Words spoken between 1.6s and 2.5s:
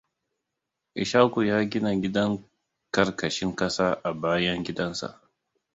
gina gidan